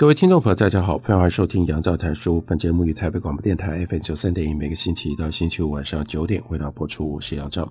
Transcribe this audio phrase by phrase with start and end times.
[0.00, 2.40] 各位听众朋友，大家好，欢迎收听杨照谈书。
[2.46, 7.06] 本节目于台北广播电台 FM 九三点一，每个星期一到星期五晚上九点为大家播出。
[7.12, 7.70] 我是杨照。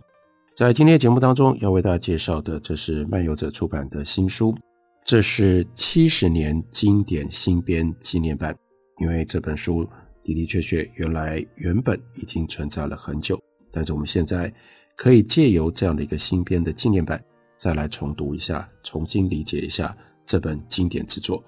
[0.55, 4.55] 在今天节目当中，要为大家介绍的，这是漫游者出版的新书，
[5.03, 8.55] 这是七十年经典新编纪念版。
[8.99, 9.83] 因为这本书
[10.23, 13.41] 的的确确原来原本已经存在了很久，
[13.71, 14.53] 但是我们现在
[14.95, 17.19] 可以借由这样的一个新编的纪念版，
[17.57, 21.43] 再来重读一下，重新理解一下这本经典之作。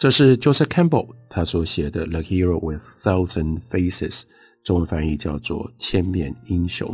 [0.00, 4.20] 这是 Joseph Campbell 他所写的《The Hero with Thousand Faces》，
[4.64, 6.88] 中文翻译叫做《千面英雄》。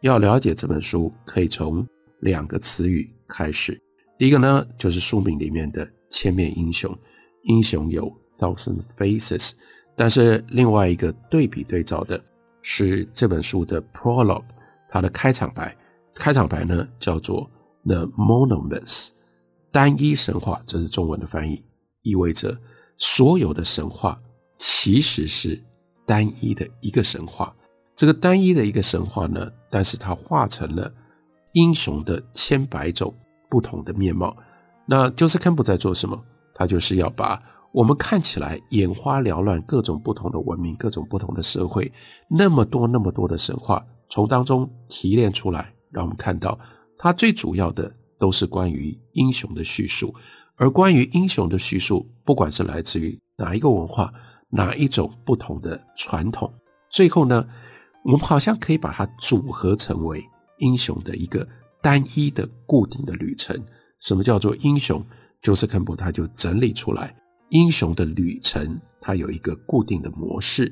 [0.00, 1.86] 要了解这本书，可以从
[2.22, 3.80] 两个词语开始。
[4.18, 6.92] 第一个呢，就是书名里面的“千面英雄”，
[7.46, 9.52] 英雄有 Thousand Faces。
[9.94, 12.20] 但是另外一个对比对照的
[12.62, 14.42] 是这本书的 Prologue，
[14.88, 15.76] 它的开场白。
[16.16, 17.48] 开场白呢叫做
[17.84, 19.10] The Monuments，
[19.70, 21.62] 单一神话，这是中文的翻译。
[22.02, 22.56] 意味着
[22.96, 24.20] 所有的神话
[24.58, 25.62] 其实是
[26.06, 27.54] 单一的一个神话。
[27.96, 30.92] 这个单一的一个神话呢，但是它化成了
[31.52, 33.14] 英雄的千百种
[33.50, 34.36] 不同的面貌。
[34.86, 36.24] 那 Joseph Campbell 在做什么？
[36.54, 37.40] 他就是要把
[37.72, 41.90] 我们看起来眼花缭乱、各种不同的文明、各种不同的社会，
[42.28, 46.58] 那么多那么多的神话，从当中提炼出来，让我们看到
[46.98, 50.14] 它最主要的都是关于英雄的叙述。
[50.60, 54.12] 而关于英雄的叙述，不管是来自于哪一个文化、
[54.50, 56.52] 哪一种不同的传统，
[56.90, 57.48] 最后呢，
[58.04, 60.22] 我们好像可以把它组合成为
[60.58, 61.48] 英雄的一个
[61.80, 63.58] 单一的固定的旅程。
[64.00, 65.02] 什么叫做英雄
[65.40, 67.16] ？Joseph Campbell 他就整理出来，
[67.48, 70.70] 英雄的旅程它有一个固定的模式，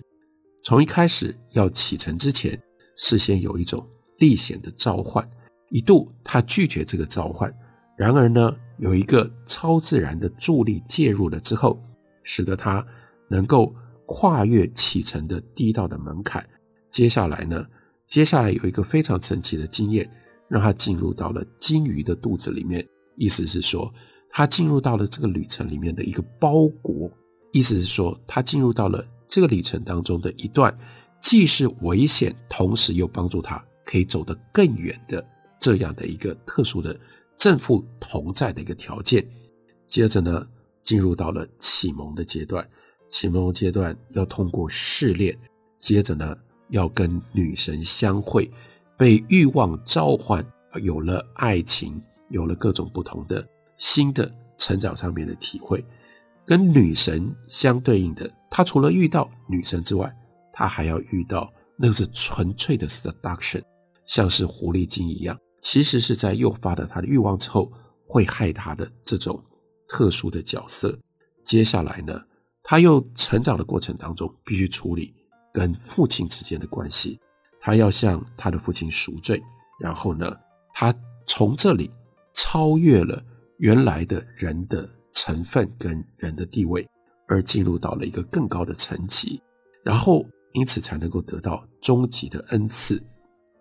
[0.64, 2.60] 从一开始要启程之前，
[2.98, 3.82] 事先有一种
[4.18, 5.26] 历险的召唤，
[5.70, 7.50] 一度他拒绝这个召唤，
[7.96, 11.80] 然而呢，有一个超自然的助力介入了之后，
[12.22, 12.84] 使得他
[13.28, 13.74] 能够
[14.06, 16.46] 跨越启程的地道的门槛。
[16.90, 17.66] 接下来呢，
[18.06, 20.08] 接下来有一个非常神奇的经验，
[20.48, 22.86] 让他进入到了鲸鱼的肚子里面。
[23.16, 23.92] 意思是说，
[24.30, 27.10] 他进入到了这个旅程里面的一个包裹。
[27.52, 30.72] 意思是说，他进入到了这个旅程当中的一段，
[31.20, 35.26] 既是危险，同时又帮助他可以走得更远的
[35.58, 36.96] 这样的一个特殊的。
[37.38, 39.26] 正负同在的一个条件，
[39.86, 40.46] 接着呢，
[40.82, 42.68] 进入到了启蒙的阶段。
[43.08, 45.38] 启蒙阶段要通过试炼，
[45.78, 46.36] 接着呢，
[46.70, 48.50] 要跟女神相会，
[48.98, 50.44] 被欲望召唤，
[50.82, 55.82] 有了爱情，有了各种不同的新的成长上面的体会。
[56.44, 60.12] 跟女神相对应的，他除了遇到女神之外，
[60.52, 63.62] 他还要遇到那个是纯粹的 seduction，
[64.06, 65.38] 像是狐狸精一样。
[65.70, 67.70] 其实是在诱发了他的欲望之后，
[68.06, 69.38] 会害他的这种
[69.86, 70.98] 特殊的角色。
[71.44, 72.18] 接下来呢，
[72.62, 75.14] 他又成长的过程当中，必须处理
[75.52, 77.20] 跟父亲之间的关系。
[77.60, 79.42] 他要向他的父亲赎罪，
[79.78, 80.34] 然后呢，
[80.72, 80.94] 他
[81.26, 81.90] 从这里
[82.32, 83.22] 超越了
[83.58, 86.88] 原来的人的成分跟人的地位，
[87.26, 89.38] 而进入到了一个更高的层级，
[89.84, 90.24] 然后
[90.54, 92.98] 因此才能够得到终极的恩赐。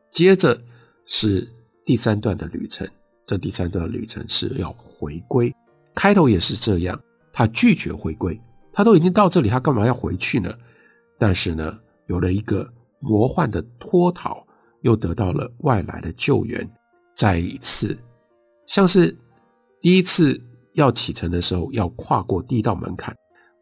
[0.10, 0.58] 接着
[1.06, 1.46] 是。
[1.88, 2.86] 第三段的旅程，
[3.26, 5.56] 这第三段旅程是要回归。
[5.96, 8.38] 开头也是这样，他拒绝回归，
[8.74, 10.54] 他都已经到这里，他干嘛要回去呢？
[11.18, 12.70] 但是呢，有了一个
[13.00, 14.46] 魔幻的脱逃，
[14.82, 16.70] 又得到了外来的救援，
[17.16, 17.98] 再一次，
[18.66, 19.18] 像是
[19.80, 20.38] 第一次
[20.74, 23.16] 要启程的时候，要跨过第一道门槛，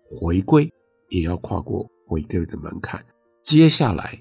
[0.10, 0.68] 回归
[1.10, 3.06] 也要跨过回归的门槛。
[3.44, 4.20] 接下来，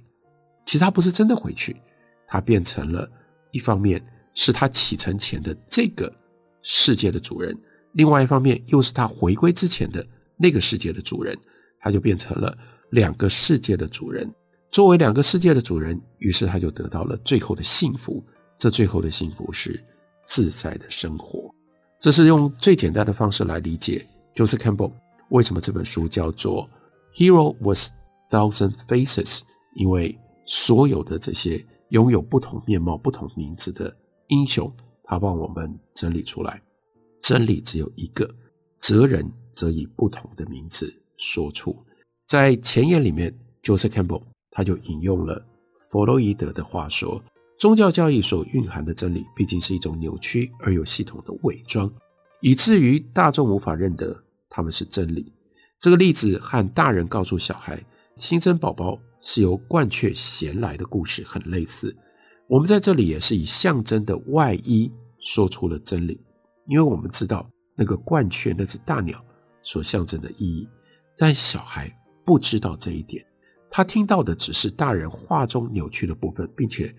[0.67, 1.75] 其实他不是真的回去，
[2.29, 3.11] 他变成了。
[3.55, 4.05] 一方面
[4.35, 6.13] 是他启程前的这个
[6.61, 7.57] 世界的主人，
[7.93, 10.05] 另外一方面又是他回归之前的
[10.37, 11.39] 那个世界的主人，
[11.79, 12.59] 他就变成了
[12.91, 14.29] 两个世界的主人。
[14.73, 18.21] 作为两个世界的主人，于是他就得到了最后的幸福。
[18.59, 19.81] 这最后的幸福是
[20.25, 21.49] 自在的生活。
[22.01, 24.05] 这是用最简单的方式来理解
[24.35, 24.91] ，Joseph Campbell
[25.31, 26.69] 为什么这本书叫做
[27.17, 27.93] 《Hero with
[28.31, 29.39] Thousand Faces》，
[29.77, 31.65] 因为所有的这些。
[31.95, 33.97] 拥有不同面貌、不同名字的
[34.27, 34.69] 英雄，
[35.05, 36.61] 他帮我们整理出来，
[37.21, 38.29] 真理只有一个，
[38.81, 41.77] 哲人则以不同的名字说出。
[42.27, 43.33] 在前言里面
[43.63, 45.41] ，Joseph Campbell 他就引用了
[45.79, 47.23] 弗洛伊德的话说
[47.61, 51.89] ：“宗教教义所蕴含的真理，毕竟是一种扭曲而有系统的伪装，
[52.41, 54.21] 以至于大众无法认得
[54.51, 55.33] 他们是真理。”
[55.79, 57.81] 这个例子和大人告诉小孩
[58.17, 61.97] 新生宝宝是由鹳雀衔来的故事很类似。
[62.47, 66.21] 我们在这里也是以象征的外衣说出了真理，
[66.67, 69.25] 因为我们知道那个鹳雀那只大鸟
[69.63, 70.69] 所象征的意义，
[71.17, 71.91] 但小孩
[72.23, 73.25] 不知道这一点，
[73.71, 76.95] 他听到的只是大人话中扭曲的部分，并且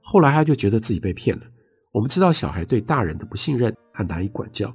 [0.00, 1.46] 后来他就觉得自己被骗了。
[1.92, 4.74] 我们知道小孩对大人的不信任和难以管教，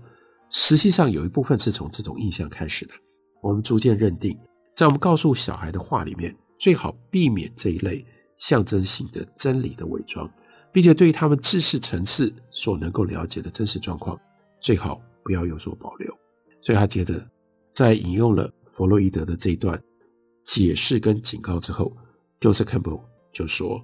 [0.50, 2.94] 实际上有一部分是从这种印象开始的。
[3.42, 4.38] 我们逐渐认定，
[4.74, 8.06] 在我们告诉小孩的话里面，最好避免这一类
[8.36, 10.30] 象征性的真理的伪装，
[10.71, 14.19] 并且对于他们知识层次所能够了解的真实状况，
[14.59, 16.13] 最好不要有所保留。
[16.62, 17.25] 所以他接着
[17.71, 19.81] 在引用了弗洛伊德的这一段
[20.44, 21.95] 解释跟警告之后
[22.39, 23.01] ，Joseph Campbell
[23.31, 23.81] 就说：“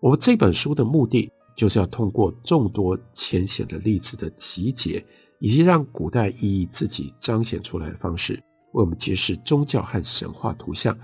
[0.00, 5.04] 我们这本书的目的，就是要通过众多浅显的例子的集结，
[5.40, 8.34] 以及让古代意义自己彰显出来的方式。”
[8.72, 10.96] 为我们揭示宗教和神话图像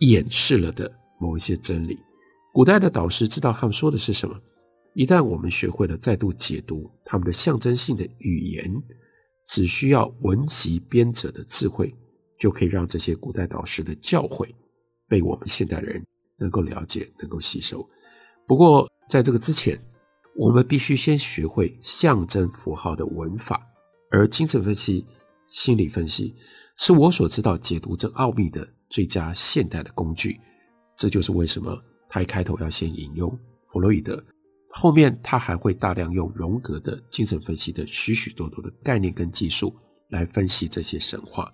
[0.00, 1.98] 掩饰了的某一些真理。
[2.52, 4.34] 古代的导师知道他们说的是什么。
[4.94, 8.82] 一旦我们学会了再度解读他们的象征性的语言，
[9.46, 11.92] 只需要文集编者的智慧，
[12.38, 14.48] 就可以让这些古代导师的教诲
[15.06, 16.02] 被我们现代人
[16.38, 17.86] 能够了解、能够吸收。
[18.48, 19.78] 不过，在这个之前，
[20.34, 23.66] 我们必须先学会象征符号的文法，
[24.10, 25.06] 而精神分析、
[25.46, 26.34] 心理分析。
[26.78, 28.66] 是我所知道解读这奥秘的
[28.96, 30.40] 最佳现代的工具，
[30.96, 31.78] 这就是为什么
[32.08, 33.28] 他一开头要先引用
[33.66, 34.24] 弗洛伊德，
[34.70, 39.76] 后面他还会大量用荣格的精神分析的许许多多的概念跟技术
[40.08, 41.52] 来分析这些神话。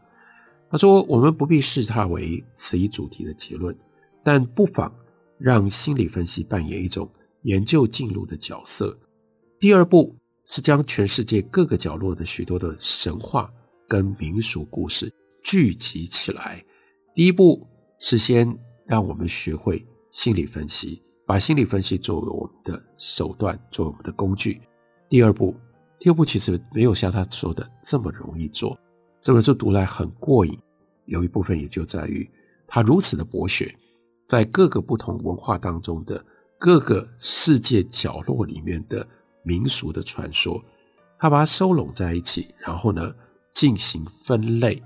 [0.70, 3.76] 他说，我们不必视它为此一主题的结论，
[4.22, 4.94] 但不妨
[5.36, 7.12] 让心理分析扮演一种
[7.42, 8.96] 研究进入的角色。
[9.58, 10.14] 第二步
[10.44, 13.52] 是将全世界各个角落的许多的神话。
[13.88, 15.12] 跟民俗故事
[15.44, 16.64] 聚集起来。
[17.14, 17.66] 第一步
[17.98, 24.62] 是先让我们学会心理分析，把心理分析作为我们的手段，作为我们的工具。
[25.10, 25.54] 第二步，
[25.98, 28.78] 第二步其实没有像他说的这么容易做。
[29.20, 30.58] 这本书读来很过瘾，
[31.04, 32.28] 有一部分也就在于
[32.66, 33.74] 他如此的博学，
[34.26, 36.24] 在各个不同文化当中的
[36.58, 39.06] 各个世界角落里面的
[39.42, 40.62] 民俗的传说，
[41.18, 43.14] 他把它收拢在一起，然后呢，
[43.52, 44.82] 进行分类，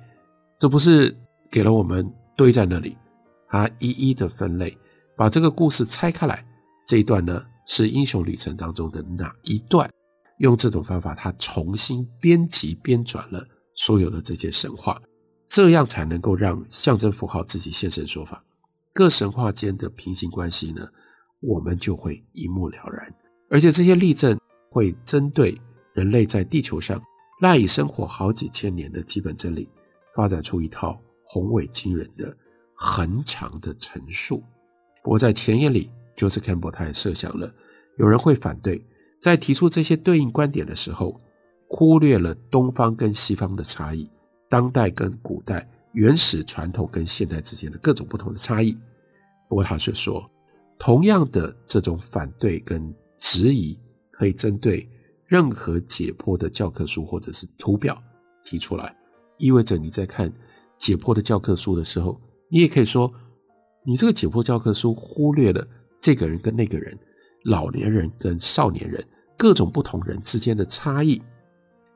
[0.59, 1.17] 这不是
[1.51, 2.97] 给了我们堆在那里，
[3.49, 4.77] 他一一的分类，
[5.17, 6.45] 把这个故事拆开来，
[6.87, 9.91] 这一段呢是英雄旅程当中的哪一段？
[10.39, 13.43] 用这种方法，他重新编辑编转了
[13.75, 15.01] 所有的这些神话，
[15.49, 18.45] 这样才能够让象征符号自己现身说法。
[18.93, 20.87] 各神话间的平行关系呢，
[21.41, 23.15] 我们就会一目了然，
[23.49, 24.39] 而且这些例证
[24.71, 25.59] 会针对
[25.95, 27.03] 人类在地球上。
[27.43, 29.69] 赖以生活好几千年的基本真理，
[30.15, 32.35] 发展出一套宏伟惊人的、
[32.75, 34.43] 很长的陈述。
[35.03, 37.51] 不过在前言里，Joseph Campbell 他也设想了
[37.99, 38.83] 有人会反对，
[39.21, 41.21] 在提出这些对应观点的时候，
[41.69, 44.11] 忽略了东方跟西方的差异，
[44.49, 48.73] 当代跟古代、原始传统跟现代之间的各种不同的差异。
[49.49, 50.29] 不过他却说，
[50.79, 53.79] 同样的这种反对跟质疑，
[54.11, 54.89] 可以针对。
[55.29, 58.01] 任何解剖的教科书或者是图表
[58.45, 58.97] 提出来，
[59.39, 60.33] 意味着你在看
[60.79, 63.13] 解剖的教科书的时候，你也可以说，
[63.85, 65.67] 你这个解剖教科书忽略了
[65.99, 66.99] 这个人跟那个人、
[67.45, 69.05] 老年人跟少年人
[69.37, 71.21] 各种不同人之间的差异。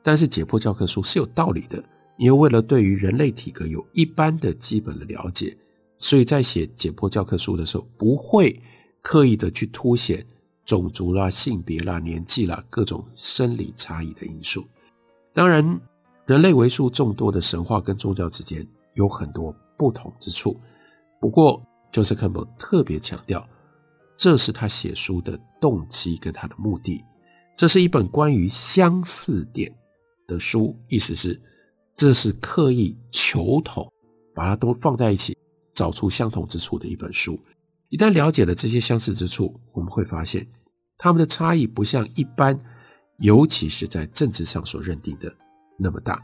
[0.03, 1.83] 但是解剖教科书是有道理的，
[2.19, 5.57] 因为为了对于人类体格有一般的基本的了解，
[5.99, 8.61] 所以在写解剖教科书的时候，不会
[9.03, 10.25] 刻意的去凸显。
[10.67, 14.65] 种族啦、性别啦、年纪啦，各种生理差异的因素。
[15.33, 15.81] 当然，
[16.31, 20.57] 人类为数众多的神话跟宗教之间有很多不同之处。
[21.21, 21.61] 不过
[21.91, 23.45] ，Joseph Campbell 特别强调，
[24.15, 27.05] 这是他写书的动机跟他的目的。
[27.57, 29.77] 这是一本关于相似点
[30.29, 31.37] 的书，意思是
[31.97, 33.93] 这是刻意求同，
[34.33, 35.37] 把它都放在一起，
[35.75, 37.37] 找出相同之处的一本书。
[37.89, 40.47] 一旦了解了这些相似之处，我们会发现。
[40.97, 42.57] 他们的差异不像一般，
[43.19, 45.35] 尤其是在政治上所认定的
[45.81, 46.23] 那么大，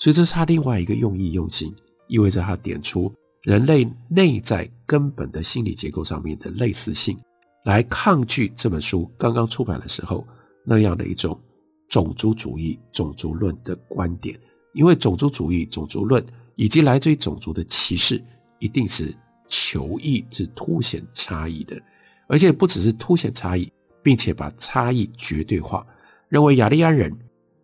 [0.00, 1.74] 所以这是他另外一个用意用心，
[2.08, 7.18] 意味着他点出人类内在根本的心理结构上面的类似性，
[7.64, 10.26] 来抗拒这本书刚刚出版的时候
[10.64, 11.40] 那样的一种
[11.88, 14.38] 种族主义、种族论的观点，
[14.74, 16.24] 因为种族主义、种族论
[16.56, 18.20] 以及来自于种族的歧视，
[18.58, 19.14] 一定是
[19.48, 21.80] 求异，是凸显差异的，
[22.28, 23.72] 而且不只是凸显差异，
[24.02, 25.86] 并且把差异绝对化，
[26.28, 27.16] 认为亚利安人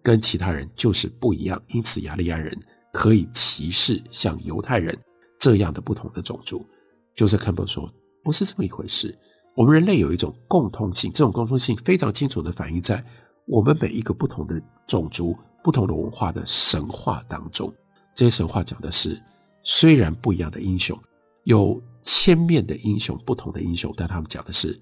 [0.03, 2.59] 跟其他人就是不一样，因此亚利安人
[2.93, 4.99] 可以歧视像犹太人
[5.39, 6.67] 这样的不同的种族。
[7.15, 7.89] 就是坎伯说，
[8.25, 9.17] 不是这么一回事。
[9.55, 13.05] 我们人类有一种共通性，这种共通性非常清楚地反映在
[13.47, 17.73] 我们每一个不同的种族、不同的文化的神话当中。
[18.15, 19.23] 这些神话讲的是，
[19.63, 20.99] 虽然不一样的英雄，
[21.45, 24.79] 有千面的英雄，不同的英雄，但他们讲的是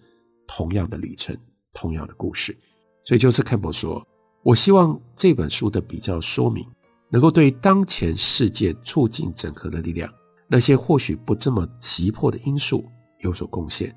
[0.47, 1.37] 同样的旅程，
[1.73, 2.57] 同样的故事。
[3.05, 4.07] 所以，就是坎伯说，
[4.43, 6.67] 我希望这本书的比较说明，
[7.11, 10.11] 能够对当前世界促进整合的力量，
[10.49, 12.85] 那些或许不这么急迫的因素
[13.19, 13.95] 有所贡献。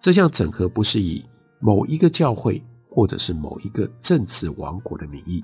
[0.00, 1.24] 这项整合不是以
[1.60, 5.42] 某一个教会或者是某一个政治王国的名义，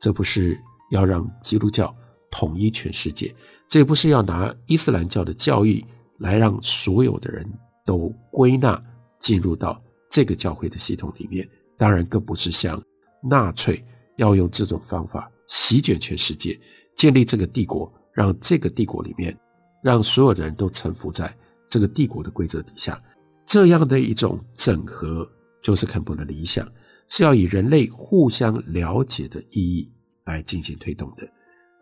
[0.00, 0.60] 这不是
[0.90, 1.94] 要让基督教
[2.30, 3.32] 统一全世界，
[3.68, 5.84] 这也不是要拿伊斯兰教的教义
[6.18, 7.48] 来让所有的人
[7.86, 8.82] 都归纳
[9.20, 11.48] 进入到这个教会的系统里面。
[11.78, 12.82] 当然，更不是像
[13.28, 13.82] 纳粹
[14.16, 16.58] 要用这种方法席卷全世界，
[16.96, 19.36] 建立这个帝国，让这个帝国里面
[19.82, 21.34] 让所有人都臣服在
[21.68, 23.00] 这个帝国的规则底下。
[23.46, 25.30] 这样的一种整合，
[25.62, 26.66] 就是肯伯的理想，
[27.08, 29.92] 是要以人类互相了解的意义
[30.24, 31.28] 来进行推动的。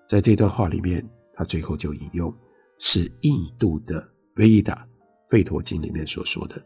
[0.08, 2.34] 在这段话里面，他最后就引用
[2.78, 4.02] 是印度的
[4.36, 4.86] 《维达》
[5.32, 6.60] 吠陀经里面所说的：“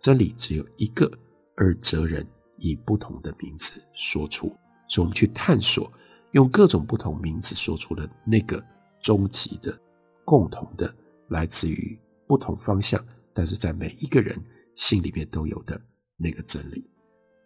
[0.00, 1.10] 真理只有一个，
[1.54, 2.26] 而哲人
[2.58, 4.54] 以不同的名字说出。”
[4.88, 5.92] 所以，我们去探索，
[6.32, 8.62] 用各种不同名字说出的那个
[9.00, 9.78] 终极的、
[10.24, 10.94] 共同的，
[11.28, 13.02] 来自于不同方向。
[13.34, 14.36] 但是在每一个人
[14.74, 15.80] 心里面都有的
[16.16, 16.90] 那个真理。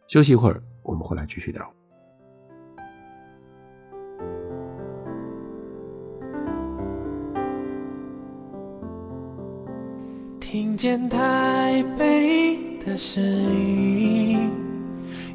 [0.07, 1.75] 休息一会儿，我们回来继续聊。
[10.39, 14.51] 听见台北的声音，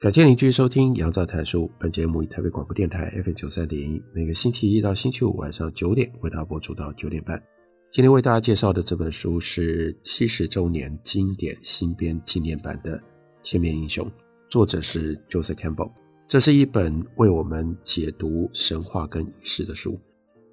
[0.00, 1.68] 感谢您继续收听杨照谈书。
[1.76, 7.42] 本节目以台北广播电台 FM 九三点一，每个星期一到星期五晚上九点为大家播出到九点半。
[7.90, 12.96] 今天为大家介绍的这本书是七十周年经典新编纪念版的
[13.42, 14.06] 《千面英雄》，
[14.48, 15.90] 作者是 Joseph Campbell。
[16.28, 20.00] 这是一本为我们解读神话跟仪式的书，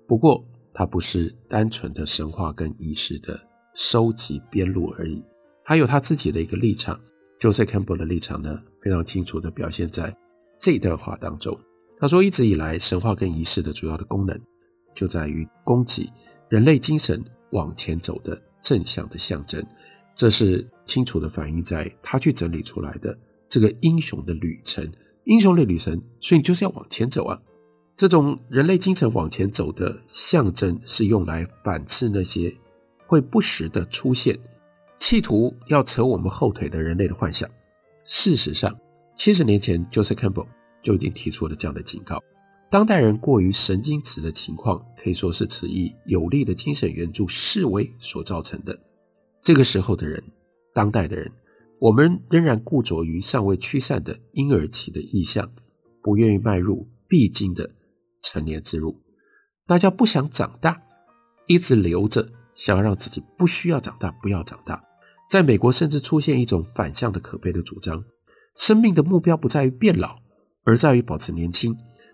[0.07, 3.39] 不过它不是单纯的神话跟仪式的
[3.75, 5.23] 收集编录而已，
[5.63, 6.99] 还有他自己的一个立场。
[7.37, 10.15] Joseph Campbell 的立场呢，非常清楚地表现在
[10.59, 11.59] 这段话当中。
[11.99, 14.39] 他说，一直以来，神话跟仪式的主要的功能，
[14.93, 16.07] 就在于供给
[16.49, 17.19] 人类精神
[17.51, 19.65] 往前走的正向的象征。
[20.13, 23.17] 这是清楚地反映在他去整理出来的
[23.49, 24.87] 这个英雄的旅程。
[25.23, 27.41] 英雄的旅程，所以你就是要往前走啊！
[27.97, 32.55] 这种人类精神往前走的象征，是用来反刺那些
[33.07, 34.37] 会不时地出现。
[34.99, 37.49] 企图要扯我们后腿的人类的幻想。
[38.05, 38.73] 事实上，
[39.15, 40.47] 七十年前，Joseph Campbell
[40.83, 42.21] 就已经提出了这样的警告：
[42.69, 48.79] 当代人过于神经质的情况，可以说是此一有力的精神援助示威所造成的。
[49.41, 50.23] 这个时候的人，
[50.73, 51.31] 当代的人，
[51.79, 55.51] 我们仍然固着于尚未驱散的婴儿期的意象，
[56.01, 57.69] 不愿意迈入必经的
[58.21, 59.01] 成年之路。
[59.65, 60.81] 大家不想长大，
[61.47, 62.29] 一直留着。
[62.55, 64.81] 想要让自己不需要长大，不要长大。
[65.29, 68.03] 在美国，甚至出现一种反向的可悲的主张：
[68.55, 70.15] 生命的目标不在于变老，
[70.63, 71.73] 而在于保持年轻；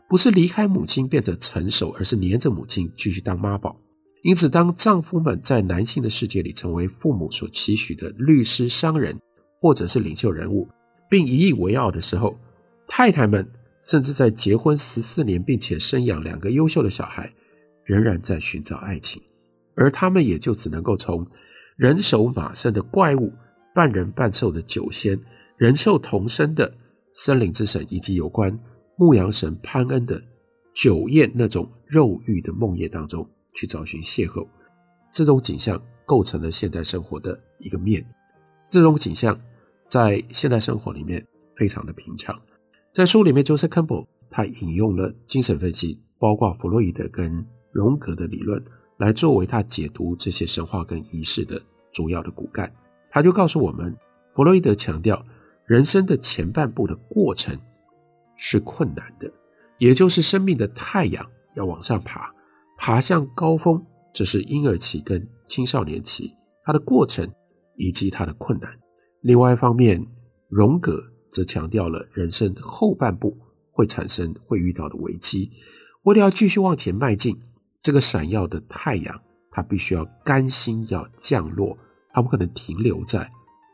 [0.10, 3.80] 不是离开母亲变得成熟，而是黏着母亲继续当妈宝。
[4.24, 9.20] 因此，当丈夫们在男性的世界里成为父母所期许的律师、商人，
[9.60, 10.70] 或者是领袖人物，
[11.10, 12.38] 并引以为傲的时候，
[12.88, 13.50] 太太们
[13.80, 17.32] 甚至在结婚十四年并且生养两个优秀的小孩，
[17.84, 19.22] 仍然在寻找爱情。
[19.76, 21.26] 而他们也就只能够从
[21.76, 23.32] 人首马身的怪物、
[23.74, 25.20] 半人半兽的酒仙、
[25.58, 26.72] 人兽同生的
[27.14, 28.58] 森林之神，以及有关
[28.98, 30.22] 牧羊神潘恩的
[30.74, 34.48] 酒宴那种肉欲的梦魇当中去找寻邂逅。
[35.12, 38.06] 这种景象构成了现代生活的一个面。
[38.70, 39.40] 这种景象
[39.88, 41.26] 在现代生活里面
[41.56, 42.40] 非常的平常。
[42.94, 48.64] 在书里面，Joseph Campbell 他引用了精神分析，包括弗洛伊德跟荣格的理论，
[49.02, 51.60] 来作为他解读这些神话跟仪式的
[51.92, 52.72] 主要的骨干。
[53.10, 53.98] 他就告诉我们，
[54.36, 55.26] 弗洛伊德强调，
[55.66, 57.58] 人生的前半部的过程
[58.38, 59.34] 是困难的，
[59.80, 62.32] 也就是生命的太阳要往上爬，
[62.78, 66.32] 爬向高峰，这是婴儿期跟青少年期
[66.64, 67.28] 它的过程
[67.78, 68.72] 以及它的困难。
[69.22, 70.06] 另外一方面，
[70.48, 73.36] 荣格则强调了人生的后半部
[73.72, 75.50] 会产生会遇到的危机，
[76.04, 77.42] 为了要继续往前迈进，
[77.82, 79.22] 这个闪耀的太阳，
[79.52, 81.78] 它必须要甘心要降落。
[82.14, 83.30] 它不可能停留在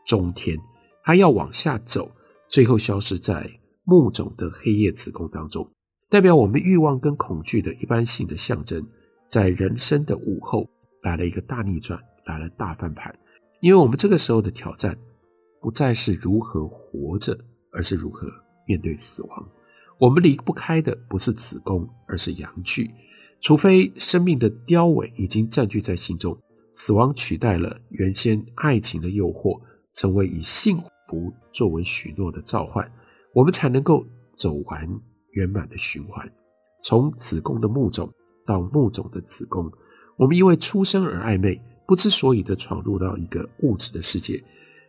[0.06, 0.56] 中天，
[1.02, 2.10] 它要往下走，
[2.48, 3.50] 最后消失在
[3.82, 5.68] 木种的黑夜子宫当中，
[6.08, 8.86] 代表我们欲望跟恐惧的一般性的象征，
[9.28, 10.70] 在人生的午后
[11.02, 13.12] 来了一个大逆转，来了大翻盘，
[13.60, 14.96] 因为我们这个时候的挑战
[15.60, 17.36] 不再是如何活着，
[17.72, 18.28] 而是如何
[18.68, 19.48] 面对死亡。
[19.98, 22.88] 我们离不开的不是子宫，而是阳具，
[23.40, 26.36] 除非生命的凋萎已经占据在心中。
[26.70, 29.60] 死亡取代了原先爱情的诱惑，
[29.94, 30.78] 成为以幸
[31.08, 32.88] 福作为许诺的召唤，
[33.34, 34.88] 我们才能够走完
[35.32, 36.30] 圆满的循环。
[36.84, 38.08] 从子宫的母种
[38.46, 39.72] 到母种的子宫，
[40.16, 44.40] 我们因为出生而暧昧，不知所以的闯入到一个物质的世界。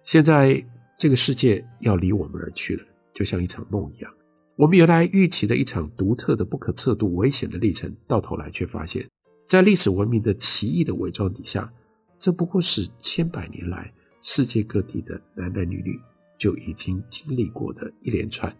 [0.04, 0.64] 现在
[0.96, 4.14] 这个世界要离我们而去了，就像一场梦一样。
[4.60, 9.08] 我们原来预期的一场独特的、不可测度、危险的历程，到头来却发现，
[9.48, 11.72] 在历史文明的奇异的伪装底下。
[12.20, 13.90] 这不过是千百年来
[14.22, 15.98] 世界各地的男男女女
[16.38, 18.54] 就已经经历过的一连串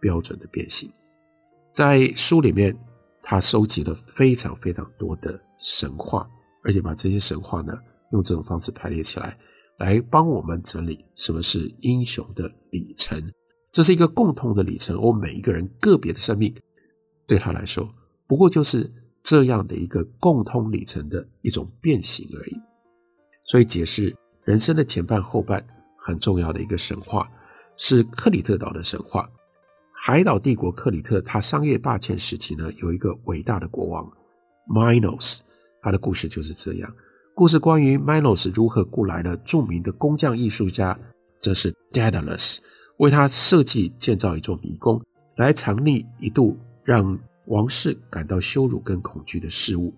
[0.00, 0.90] 标准的变形。
[1.72, 2.76] 在书里面，
[3.22, 6.28] 他收集了非常非常多的神话，
[6.64, 7.78] 而且把这些神话呢
[8.10, 9.38] 用这种方式排列起来，
[9.78, 13.22] 来帮我们整理什么是英雄的里程。
[13.74, 16.54] 这是一个共同的里程，我们每一个人个别的生命
[17.26, 17.90] 对他来说，
[18.24, 18.88] 不过就是
[19.20, 22.56] 这样的一个共通里程的一种变形而已。
[23.44, 25.66] 所以，解释人生的前半后半
[25.98, 27.28] 很重要的一个神话，
[27.76, 29.28] 是克里特岛的神话。
[29.92, 34.08] 海岛帝国克里特，他商业霸权时期呢，有一个伟大的国王
[34.68, 35.40] Minos，
[35.82, 36.94] 他的故事就是这样。
[37.34, 40.96] 故事关于 Minos 如何雇来了著名的工匠艺术家，
[41.40, 42.58] 这是 Daedalus
[42.98, 45.02] 为他设计建造一座迷宫，
[45.36, 49.94] 来藏匿一度让王室感到羞辱跟恐惧的事物。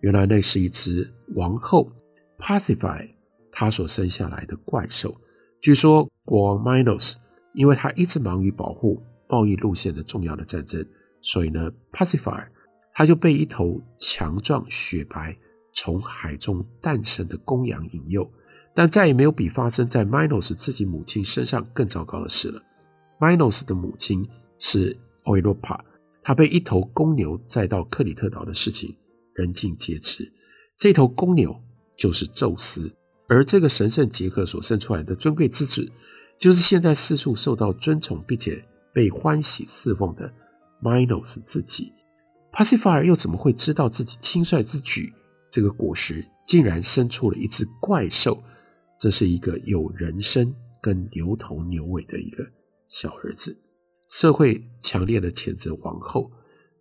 [0.00, 1.90] 原来那是一只王后。
[2.38, 3.14] p a c i f y
[3.52, 5.14] 她所生下来的怪兽，
[5.60, 7.16] 据说国王 Minos
[7.52, 10.86] 因为他一直忙于保护贸易路线的重要的战争，
[11.20, 12.48] 所以呢 p a c i f y
[12.94, 15.36] 他就被一头强壮雪白
[15.74, 18.30] 从海中诞生的公羊引诱，
[18.74, 22.62] 但再也没有比发生在 Minos 自己母亲身上更糟糕的事了。
[23.18, 24.28] Minos 的母亲
[24.58, 25.80] 是 Oilopa，
[26.22, 28.96] 他被一头公牛载到克里特岛的事情，
[29.34, 30.32] 人尽皆知。
[30.76, 31.60] 这头公牛。
[31.96, 32.90] 就是宙斯，
[33.28, 35.86] 而这个神圣结合所生出来的尊贵之子，
[36.38, 40.32] 就是现在四处受到尊崇并且被欢喜侍奉的
[40.82, 41.92] Minos 自己。
[42.50, 45.12] 帕西法尔又怎么会知道自己轻率之举，
[45.52, 48.42] 这个果实竟然生出了一只怪兽？
[49.00, 52.46] 这是一个有人身跟牛头牛尾的一个
[52.86, 53.56] 小儿子。
[54.08, 56.30] 社会强烈的谴责王后，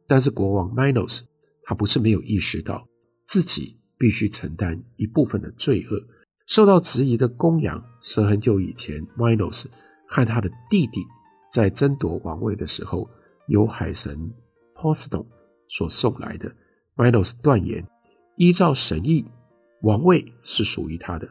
[0.06, 1.22] 但是国王 Minos
[1.64, 2.88] 他不是没有意识到
[3.24, 3.80] 自己。
[4.00, 6.02] 必须承担一部分的罪恶。
[6.48, 9.66] 受到质疑的公羊是很久以前，Minos
[10.08, 11.06] 和他的弟弟
[11.52, 13.10] 在争夺王位的时候，
[13.50, 14.34] 由海神
[14.74, 15.26] Poseidon
[15.68, 16.50] 所送来的。
[16.96, 17.86] Minos 断言，
[18.38, 19.26] 依照神意，
[19.82, 21.30] 王位是属于他的，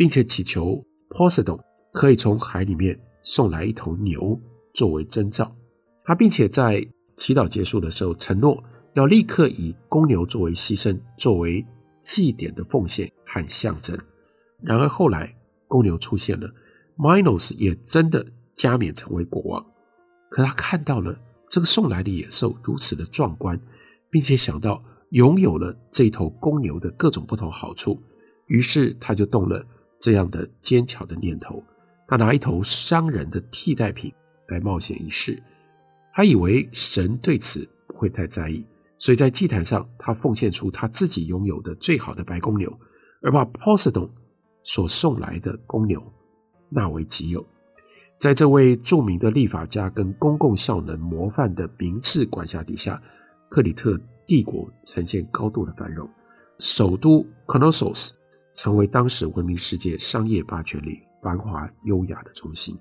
[0.00, 1.60] 并且祈求 Poseidon
[1.92, 4.40] 可以从海里面送来一头牛
[4.72, 5.54] 作为征兆。
[6.04, 11.66] 他并且在祈祷结束的时候承诺，要立刻以公牛作为牺牲，作为。
[12.02, 13.94] 祭典的奉献和象征。
[14.62, 15.36] 然而后来
[15.68, 16.50] 公牛出现了
[16.96, 19.62] ，Minos 也真的加冕成为国王。
[20.30, 21.14] 可他看到了
[21.50, 23.60] 这个送来的野兽如此的壮观，
[24.08, 28.02] 并且想到拥有了这头公牛的各种不同好处，
[28.46, 29.62] 于是他就动了
[30.00, 31.62] 这样的奸巧的念头。
[32.08, 34.12] 他拿一头商人的替代品
[34.48, 35.40] 来冒险一试，
[36.12, 38.66] 他以为神对此不会太在意。
[38.98, 42.76] 所以在祭坛上，他奉献出他自己拥有的最好的白公牛，
[43.22, 44.10] 而把 Poseidon
[44.62, 46.02] 所送来的公牛
[46.68, 47.46] 纳为己有。
[48.18, 53.00] 在这位著名的立法家跟公共效能模范的名次管辖底下，
[53.48, 56.06] 克里特帝国呈现高度的繁荣，
[56.58, 58.10] 首都 Knossos
[58.60, 62.76] 成为当时闻名世界商业霸权里繁华优雅的中心。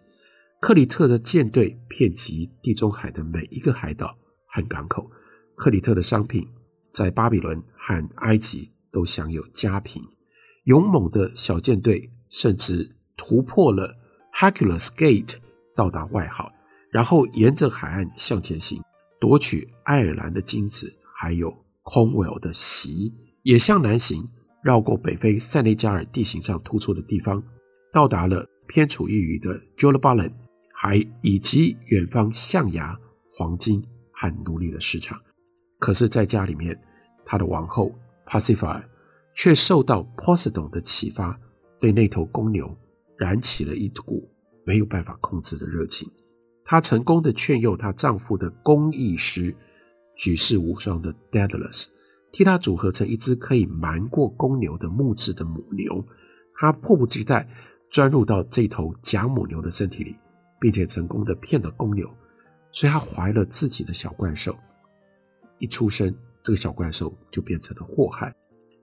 [0.59, 4.13] 克里特的舰队遍及地中海的每一个海岛
[4.45, 5.09] 和港口，
[5.55, 6.45] 克里特的商品
[6.91, 10.03] 在巴比伦和埃及都享有佳评。
[10.65, 13.95] 勇猛的小舰队甚至突破了
[14.33, 15.37] Hercules Gate，
[15.77, 16.53] 到达外海，
[16.91, 18.83] 然后沿着海岸向前行，
[19.21, 24.27] 夺取爱尔兰的金子，还有 Cornwall 的锡，也向南行，
[24.63, 27.41] 绕过北非塞内加尔地形上突出的地方，
[27.93, 30.31] 到达了偏处一隅的 Jullabalen，
[30.73, 32.97] 还以及远方象牙、
[33.31, 35.19] 黄金和奴隶的市场。
[35.79, 36.77] 可是，在家里面，
[37.25, 37.91] 他的王后
[38.25, 38.83] Pasiphae
[39.33, 41.39] 却受到 p o s i d o n 的启发，
[41.79, 42.77] 对那头公牛
[43.17, 44.29] 燃起了一股
[44.65, 46.09] 没有办法控制的热情。
[46.65, 49.55] 她成功的劝诱她丈夫的工艺师，
[50.17, 51.87] 举世无双的 Daedalus，
[52.31, 56.05] 替他组合成一只可以瞒过公牛的木质的母牛。
[56.55, 57.47] 他迫不及待
[57.89, 60.17] 钻入到这头假母牛的身体里，
[60.59, 62.09] 并且成功的骗了公牛，
[62.71, 64.55] 所以他怀了自己的小怪兽。
[65.57, 68.33] 一出生，这个小怪兽就变成了祸害。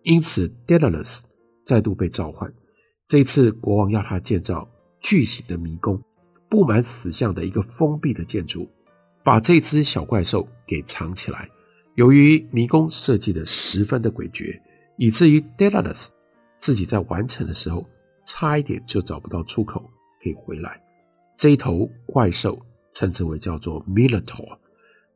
[0.02, 1.22] 因此，Daedalus
[1.64, 2.52] 再度被召唤。
[3.09, 4.68] 这一次，国王要他建造
[5.00, 6.02] 巨型的迷宫，
[6.48, 8.68] 布满死相的一个封闭的建筑，
[9.22, 11.48] 把这只小怪兽给藏起来。
[11.96, 14.61] 由于迷宫设计的十分的诡谲，
[14.96, 16.09] 以至于 Daedalus
[16.56, 17.87] 自己在完成的时候，
[18.24, 19.90] 差一点就找不到出口
[20.22, 20.80] 可以回来。
[21.35, 22.59] 这一头怪兽
[22.92, 24.59] 称之为叫做 Minotaur，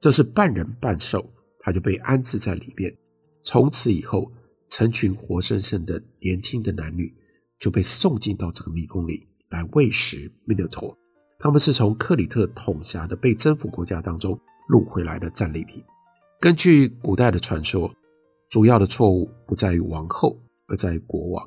[0.01, 1.25] 这是半人半兽，
[1.61, 2.95] 他就被安置在里面。
[3.43, 4.31] 从此以后。
[4.73, 7.12] 成群活生生的年轻的男女
[7.59, 10.95] 就被送进到这个迷宫里来喂食 Minotaur。
[11.40, 14.38] 他们是从克里特统辖的被征服国家当中
[14.69, 15.83] 掳回来的战利品。
[16.40, 17.92] 根据古代的传说，
[18.48, 21.46] 主要的错误不在于王后，而在于国王。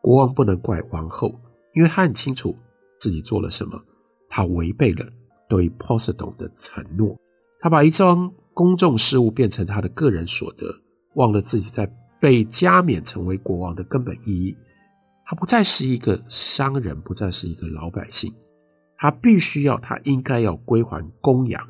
[0.00, 1.34] 国王不能怪王后，
[1.74, 2.56] 因为他很清楚
[2.96, 3.82] 自己做了什么，
[4.28, 5.04] 他违背了
[5.48, 7.16] 对 Poseidon 的承诺。
[7.60, 10.72] 他把一桩公众事务变成他的个人所得，
[11.14, 11.92] 忘了自己在。
[12.20, 14.56] 被加冕成为国王的根本意义，
[15.24, 18.34] 他不再是一个商人，不再是一个老百姓，
[18.96, 21.64] 他必须要，他应该要归还公羊，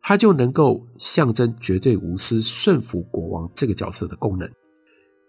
[0.00, 4.50] 他就能够象征绝对无私、顺服国王这个角色的功能。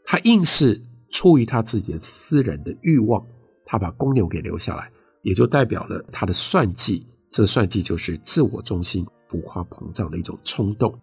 [0.05, 3.25] 他硬是出于他自己的私人的欲望，
[3.65, 7.05] 他把公牛给留下来，也就代表了他的算计。
[7.29, 10.99] 这算计就是自我中心、浮夸膨胀的一种冲动。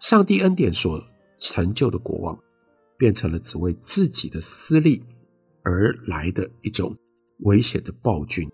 [0.00, 1.02] 上帝恩典所
[1.38, 2.38] 成就的国王。
[2.98, 5.02] 变成了只为自己的私利
[5.62, 6.94] 而来的一种
[7.38, 8.46] 危险的暴君，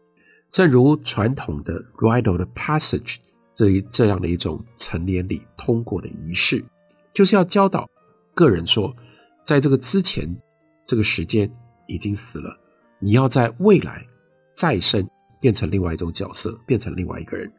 [0.52, 3.16] 正如传统的 rite of passage
[3.56, 6.64] 这一这样的一种成年礼通过的仪式，
[7.12, 7.88] 就是要教导
[8.34, 8.94] 个人说，
[9.44, 10.28] 在这个之前
[10.86, 11.50] 这个时间
[11.88, 12.56] 已经死了，
[13.00, 14.06] 你要在未来
[14.54, 15.08] 再生，
[15.40, 17.50] 变成另外一种角色，变成另外一个人。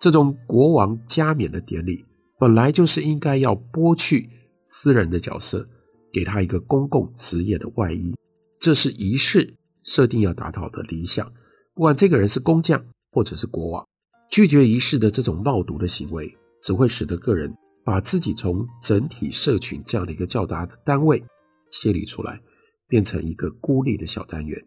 [0.00, 2.04] 这种国王加冕的典礼
[2.38, 4.28] 本来就是应该要剥去
[4.62, 5.66] 私人的角色。
[6.12, 8.16] 给他一个公共职业的外衣，
[8.58, 11.30] 这是仪式设定要达到的理想。
[11.74, 13.86] 不管这个人是工匠或者是国王，
[14.30, 21.22] 拒绝仪式的这种冒毒的行为，只会使得个人把自己从整体社群这样的一个较大的单位
[21.70, 22.40] 切离出来，
[22.88, 24.62] 变成一个孤立的小单元。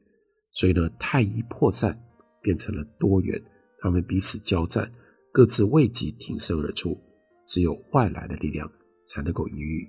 [0.53, 2.01] 所以呢，太一破散，
[2.41, 3.41] 变成了多元，
[3.81, 4.91] 他们彼此交战，
[5.31, 6.97] 各自为己挺身而出。
[7.45, 8.69] 只有外来的力量
[9.07, 9.87] 才能够予以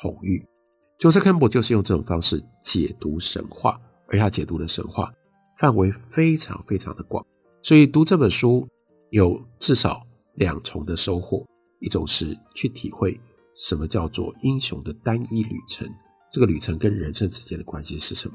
[0.00, 0.44] 统御。
[0.98, 5.12] Joseph Campbell 就是用这种方式解读神话，而他解读的神话
[5.58, 7.24] 范围非常非常的广，
[7.62, 8.66] 所以读这本书
[9.10, 11.44] 有至少两重的收获：
[11.80, 13.18] 一种是去体会
[13.54, 15.88] 什么叫做英雄的单一旅程，
[16.30, 18.34] 这个旅程跟人生之间的关系是什么；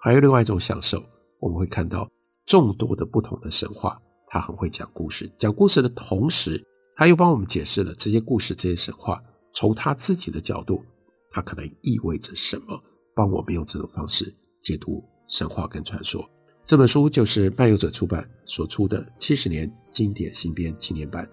[0.00, 1.02] 还有另外一种享受，
[1.40, 2.08] 我们会看到
[2.46, 6.64] 众多的不同的神话，他很会讲故事，讲故事的同时，
[6.96, 9.22] 他又帮我们解释了这些故事、这些神话
[9.52, 10.84] 从他自己的角度。
[11.30, 12.80] 他可能意味着什么？
[13.12, 16.24] 帮我们用这种方式解读神话跟传说。
[16.66, 21.28] 这本书就是漫游者出版所出的七十年经典新编纪念版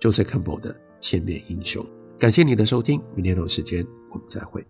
[0.00, 1.84] ，Joseph Campbell 的《千面英雄》。
[2.18, 4.66] 感谢你的收听，明天同时间我们再会。